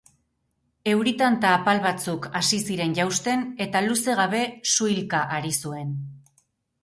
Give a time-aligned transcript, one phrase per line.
[0.91, 4.41] Euri-tanta apal batzuk hasi ziren jausten, eta luze gabe
[4.77, 5.93] suilka ari zuen.